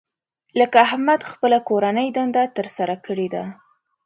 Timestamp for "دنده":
2.17-2.43